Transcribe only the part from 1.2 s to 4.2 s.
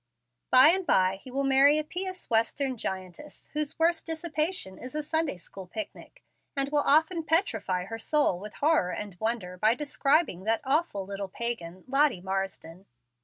will marry a pious Western giantess, whose worst